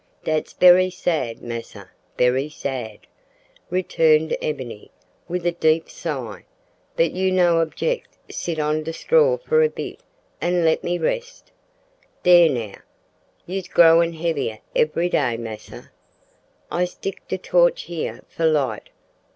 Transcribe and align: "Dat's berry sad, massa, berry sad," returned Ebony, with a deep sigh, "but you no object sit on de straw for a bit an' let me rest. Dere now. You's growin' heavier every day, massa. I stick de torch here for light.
"Dat's 0.23 0.51
berry 0.53 0.89
sad, 0.89 1.43
massa, 1.43 1.91
berry 2.17 2.49
sad," 2.49 3.01
returned 3.69 4.35
Ebony, 4.41 4.89
with 5.29 5.45
a 5.45 5.51
deep 5.51 5.91
sigh, 5.91 6.43
"but 6.95 7.11
you 7.11 7.31
no 7.31 7.61
object 7.61 8.17
sit 8.31 8.57
on 8.57 8.81
de 8.81 8.93
straw 8.93 9.37
for 9.37 9.61
a 9.61 9.69
bit 9.69 9.99
an' 10.41 10.65
let 10.65 10.83
me 10.83 10.97
rest. 10.97 11.51
Dere 12.23 12.49
now. 12.49 12.79
You's 13.45 13.67
growin' 13.67 14.13
heavier 14.13 14.57
every 14.75 15.07
day, 15.07 15.37
massa. 15.37 15.91
I 16.71 16.85
stick 16.85 17.27
de 17.27 17.37
torch 17.37 17.83
here 17.83 18.21
for 18.27 18.47
light. 18.47 18.89